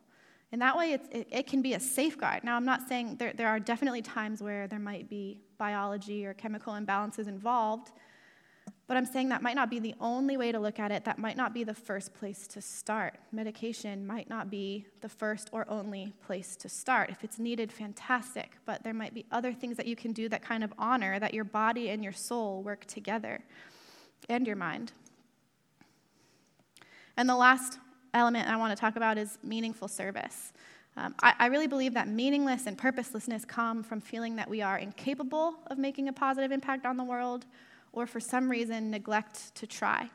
[0.52, 2.44] And that way, it, it, can be a safeguard.
[2.44, 6.34] Now, I'm not saying there, there are definitely times where there might be biology or
[6.34, 7.92] chemical imbalances involved
[8.88, 11.06] but I'm saying that might not be the only way to look at it.
[11.06, 13.18] That might not be the first place to start.
[13.32, 17.10] Medication might not be the first or only place to start.
[17.10, 18.58] If it's needed, fantastic.
[18.66, 21.34] But there might be other things that you can do that kind of honor that
[21.34, 23.44] your body and your soul work together
[24.30, 24.92] and your mind.
[27.18, 27.80] And the last
[28.16, 30.54] element I want to talk about is meaningful service.
[30.98, 34.78] Um, I, I, really believe that meaningless and purposelessness come from feeling that we are
[34.78, 37.46] incapable of making a positive impact on the world
[37.92, 40.10] or for some reason neglect to try.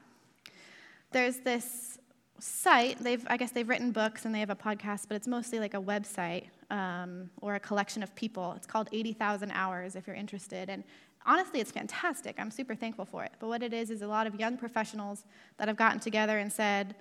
[1.13, 1.99] There's this
[2.39, 5.59] site, they've, I guess they've written books and they have a podcast, but it's mostly
[5.59, 8.55] like a website um, or a collection of people.
[8.57, 10.71] It's called 80,000 Hours if you're interested.
[10.71, 10.83] And
[11.27, 12.37] honestly, it's fantastic.
[12.39, 13.33] I'm super thankful for it.
[13.39, 15.25] But what it is is a lot of young professionals
[15.59, 16.95] that have gotten together and said,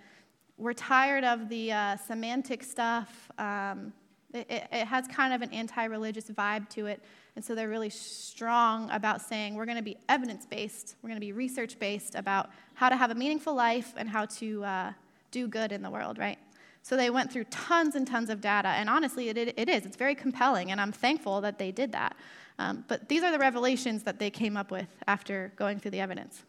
[0.60, 3.32] we're tired of the uh, semantic stuff.
[3.38, 3.94] Um,
[4.34, 7.02] it, it, has kind of an anti religious vibe to it.
[7.36, 11.20] And so they're really strong about saying we're going to be evidence based, we're going
[11.20, 14.94] to be research based about how to have a meaningful life and how to uh,
[15.32, 16.38] do good in the world, right?
[16.84, 19.86] So they went through tons and tons of data, and honestly, it, it is.
[19.86, 22.16] It's very compelling, and I'm thankful that they did that.
[22.58, 26.00] Um, but these are the revelations that they came up with after going through the
[26.00, 26.44] evidence.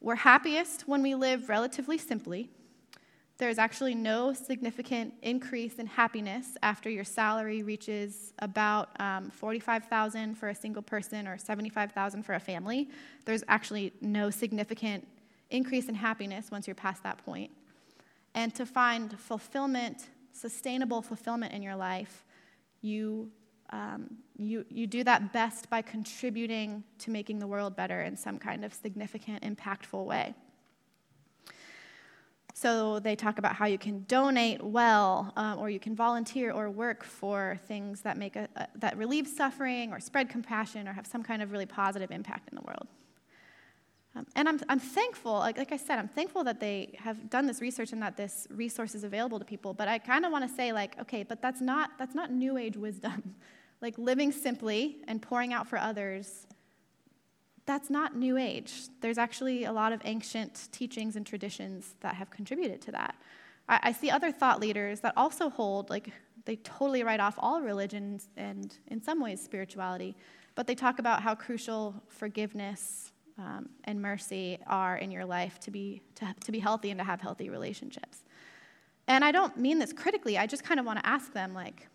[0.00, 2.50] We're happiest when we live relatively simply,
[3.42, 10.50] there's actually no significant increase in happiness after your salary reaches about um, 45,000 for
[10.50, 12.88] a single person or 75,000 for a family.
[13.24, 15.08] There's actually no significant
[15.50, 17.50] increase in happiness once you're past that point.
[18.36, 22.24] And to find fulfillment, sustainable fulfillment in your life,
[22.80, 23.28] you,
[23.70, 28.38] um, you, you do that best by contributing to making the world better in some
[28.38, 30.32] kind of significant, impactful way.
[32.54, 36.70] So they talk about how you can donate well, um, or you can volunteer or
[36.70, 41.06] work for things that make a, a, that relieve suffering or spread compassion or have
[41.06, 42.86] some kind of really positive impact in the world.
[44.14, 47.46] Um, and I'm, I'm thankful, like, like I said, I'm thankful that they have done
[47.46, 49.72] this research and that this resource is available to people.
[49.72, 52.58] But I kind of want to say, like, okay, but that's not that's not New
[52.58, 53.34] Age wisdom.
[53.80, 56.46] like living simply and pouring out for others
[57.64, 58.72] that's not New Age.
[59.00, 63.14] There's actually a lot of ancient teachings and traditions that have contributed to that.
[63.68, 66.12] I, I, see other thought leaders that also hold, like,
[66.44, 70.16] they totally write off all religions and, in some ways, spirituality,
[70.54, 75.70] but they talk about how crucial forgiveness um, and mercy are in your life to
[75.70, 78.24] be, to, to be healthy and to have healthy relationships.
[79.06, 81.88] And I don't mean this critically, I just kind of want to ask them, like,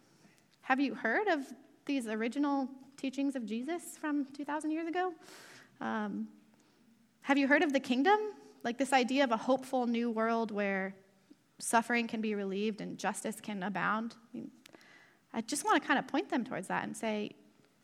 [0.62, 1.42] have you heard of
[1.86, 5.14] these original teachings of Jesus from 2,000 years ago?
[5.80, 6.28] Um,
[7.22, 8.18] have you heard of the kingdom?
[8.64, 10.96] Like this idea of a hopeful new world where
[11.60, 14.16] suffering can be relieved and justice can abound.
[14.34, 14.52] I, mean,
[15.34, 17.32] I just want to kind of point them towards that and say,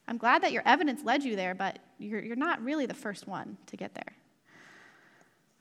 [0.07, 3.27] I'm glad that your evidence led you there, but you're, you're not really the first
[3.27, 4.13] one to get there.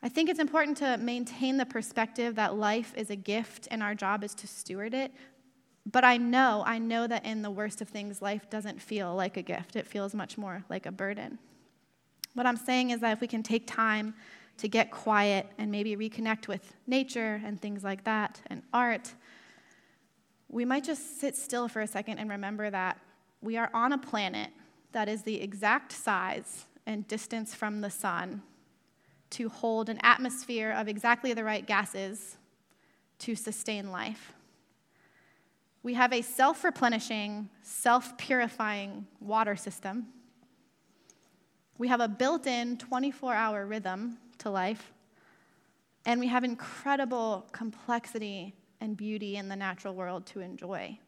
[0.03, 3.95] I think it's important to maintain the perspective that life is a gift and our
[3.95, 5.13] job is to steward it.
[5.91, 9.37] But I know, I know that in the worst of things, life doesn't feel like
[9.37, 9.77] a gift.
[9.77, 11.39] It feels much more like a burden.
[12.35, 14.15] What I'm saying is that if we can take time
[14.59, 19.13] to get quiet and maybe reconnect with nature and things like that and art,
[20.49, 22.99] we might just sit still for a second and remember that
[23.41, 24.51] we are on a planet
[24.93, 28.43] that is the exact size and distance from the sun
[29.31, 32.37] to hold an atmosphere of exactly the right gases
[33.19, 34.35] to sustain life.
[35.83, 40.07] We have a self replenishing, self purifying water system.
[41.79, 44.93] We have a built in 24 hour rhythm to life.
[46.05, 50.99] And we have incredible complexity and beauty in the natural world to enjoy.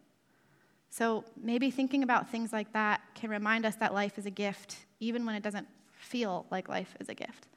[0.90, 4.76] So maybe thinking about things like that can remind us that life is a gift,
[5.00, 7.48] even when it doesn't feel like life is a gift.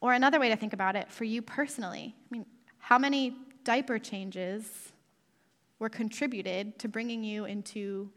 [0.00, 2.46] Or another way to think about it, for you personally, I mean,
[2.78, 4.92] how many diaper changes
[5.78, 8.10] were contributed to bringing you into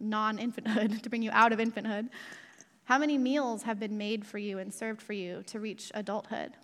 [0.00, 2.08] non infanthood, to bring you out of infanthood?
[2.90, 6.54] How many meals have been made for you and served for you to reach adulthood?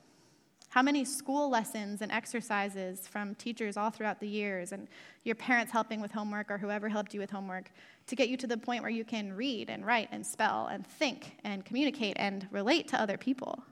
[0.70, 4.88] How many school lessons and exercises from teachers all throughout the years and
[5.22, 7.70] your parents helping with homework or whoever helped you with homework
[8.08, 10.84] to get you to the point where you can read and write and spell and
[10.84, 13.62] think and communicate and relate to other people?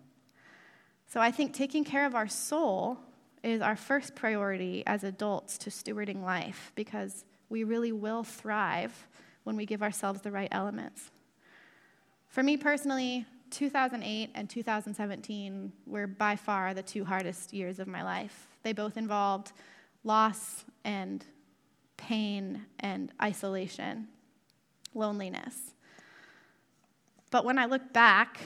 [1.09, 2.99] So I think taking care of our soul
[3.43, 9.09] is our first priority as adults to stewarding life because we really will thrive
[9.43, 11.11] when we give ourselves the right elements.
[12.35, 18.03] For me personally, 2008 and 2017 were by far the two hardest years of my
[18.03, 18.49] life.
[18.65, 19.53] They both involved
[20.03, 21.25] loss and
[21.97, 24.09] pain and isolation,
[24.95, 25.75] loneliness.
[27.31, 28.41] But when I look back,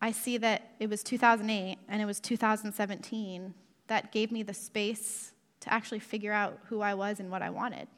[0.00, 3.52] I see that it was 2008 and it was 2017
[3.88, 7.50] that gave me the space to actually figure out who I was and what I
[7.50, 7.88] wanted,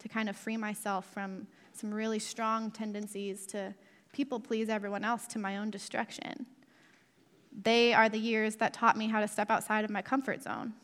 [0.00, 3.72] to kind of free myself from some really strong tendencies to
[4.12, 6.46] people please everyone else to my own destruction.
[7.62, 10.74] They are the years that taught me how to step outside of my comfort zone.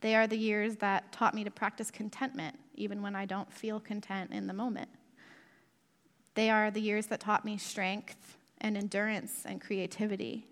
[0.00, 3.80] They are the years that taught me to practice contentment, even when I don't feel
[3.80, 4.88] content in the moment.
[6.34, 10.46] They are the years that taught me strength and endurance and creativity.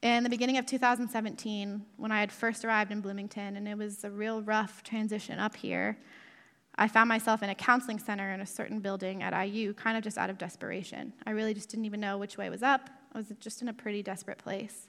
[0.00, 4.04] In the beginning of 2017, when I had first arrived in Bloomington, and it was
[4.04, 5.98] a real rough transition up here,
[6.80, 10.04] I found myself in a counseling center in a certain building at IU, kind of
[10.04, 11.12] just out of desperation.
[11.26, 12.88] I really just didn't even know which way was up.
[13.12, 14.88] I was just in a pretty desperate place.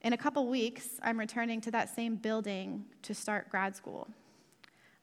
[0.00, 4.08] In a couple weeks, I'm returning to that same building to start grad school.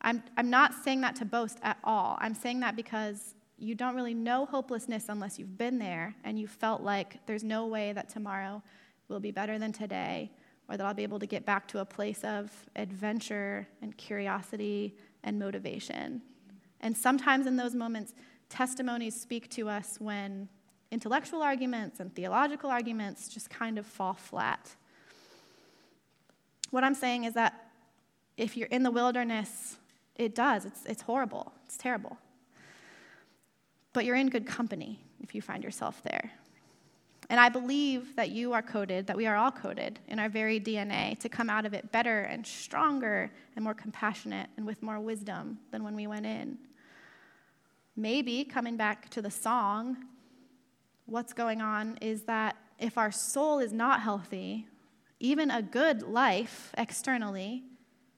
[0.02, 2.18] I'm, I'm not saying that to boast at all.
[2.20, 6.48] I'm saying that because you don't really know hopelessness unless you've been there and you
[6.48, 8.64] felt like there's no way that tomorrow
[9.08, 10.32] will be better than today
[10.68, 14.96] or that I'll be able to get back to a place of adventure and curiosity
[15.26, 16.22] and motivation.
[16.80, 18.14] And sometimes in those moments,
[18.48, 20.48] testimonies speak to us when
[20.92, 24.76] intellectual arguments and theological arguments just kind of fall flat.
[26.70, 27.72] What I'm saying is that
[28.38, 29.78] if you're in the wilderness,
[30.16, 30.66] it does.
[30.66, 31.52] It's, it's horrible.
[31.66, 32.18] It's terrible.
[33.94, 36.32] But you're in good company if you find yourself there.
[37.30, 40.60] And I believe that you are coded, that we are all coded in our very
[40.60, 45.00] DNA to come out of it better and stronger and more compassionate and with more
[45.00, 46.58] wisdom than when we went in.
[47.96, 49.98] Maybe, coming back to the song,
[51.06, 54.68] what's going on is that if our soul is not healthy,
[55.20, 57.64] even a good life externally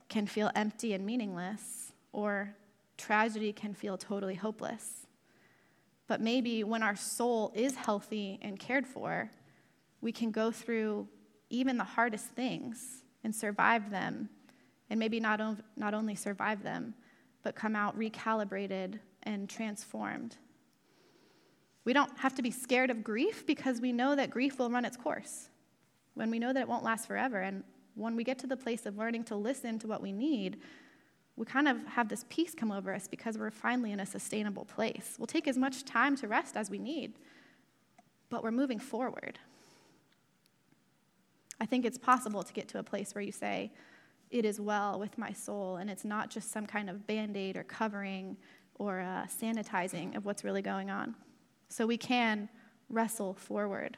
[0.10, 2.56] can feel empty and meaningless, or
[2.98, 5.07] tragedy can feel totally hopeless.
[6.08, 9.30] But maybe when our soul is healthy and cared for,
[10.02, 11.08] we can go through
[11.50, 14.30] even the hardest things and survive them.
[14.90, 15.42] And maybe not,
[15.76, 16.94] not only survive them,
[17.44, 20.38] but come out recalibrated and transformed.
[21.84, 24.86] We don't have to be scared of grief because we know that grief will run
[24.86, 25.50] its course.
[26.16, 27.64] When we know that it won't last forever, and
[27.96, 30.60] when we get to the place of learning to listen to what we need,
[31.38, 34.66] we kind of have this peace come over us because we're finally in a sustainable
[34.66, 35.16] place.
[35.20, 37.14] We'll take as much time to rest as we need,
[38.30, 39.38] but we're moving forward.
[41.62, 43.72] I think it's possible to get to a place where you say,
[44.32, 47.56] It is well with my soul, and it's not just some kind of band aid
[47.56, 48.36] or covering
[48.76, 51.16] or uh, sanitizing of what's really going on.
[51.70, 52.50] So we can
[52.90, 53.98] wrestle forward,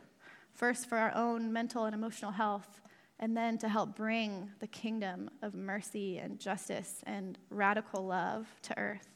[0.54, 2.82] first for our own mental and emotional health,
[3.20, 8.78] and then to help bring the kingdom of mercy and justice and radical love to
[8.78, 9.10] earth.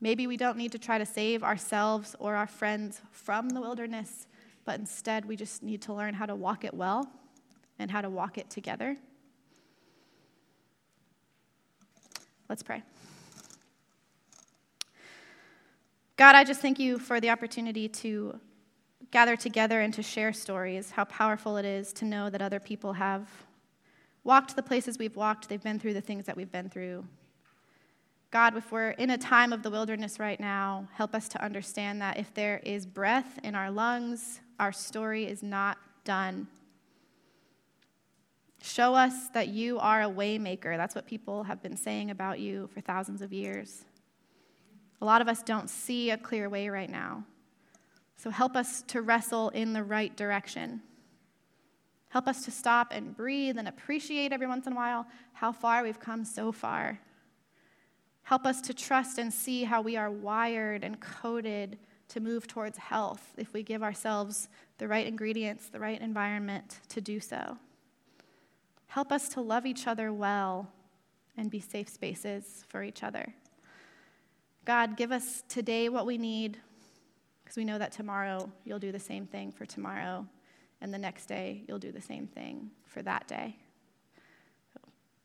[0.00, 4.26] Maybe we don't need to try to save ourselves or our friends from the wilderness,
[4.64, 7.08] but instead we just need to learn how to walk it well
[7.78, 8.96] and how to walk it together.
[12.48, 12.82] Let's pray.
[16.16, 18.38] God, I just thank you for the opportunity to
[19.10, 22.92] gather together and to share stories, how powerful it is to know that other people
[22.94, 23.28] have
[24.24, 27.04] walked the places we've walked, they've been through the things that we've been through.
[28.30, 32.02] God, if we're in a time of the wilderness right now, help us to understand
[32.02, 36.48] that if there is breath in our lungs, our story is not done.
[38.60, 40.76] Show us that you are a waymaker.
[40.76, 43.84] That's what people have been saying about you for thousands of years.
[45.00, 47.24] A lot of us don't see a clear way right now.
[48.16, 50.82] So help us to wrestle in the right direction.
[52.08, 55.82] Help us to stop and breathe and appreciate every once in a while how far
[55.82, 57.00] we've come so far.
[58.22, 62.78] Help us to trust and see how we are wired and coded to move towards
[62.78, 64.48] health if we give ourselves
[64.78, 67.58] the right ingredients, the right environment to do so.
[68.86, 70.70] Help us to love each other well
[71.36, 73.34] and be safe spaces for each other.
[74.64, 76.58] God, give us today what we need
[77.44, 80.26] because we know that tomorrow you'll do the same thing for tomorrow,
[80.80, 83.56] and the next day you'll do the same thing for that day.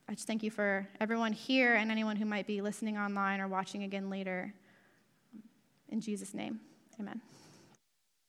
[0.08, 3.48] I just thank you for everyone here and anyone who might be listening online or
[3.48, 4.54] watching again later.
[5.90, 6.60] In Jesus' name,
[7.00, 7.22] amen.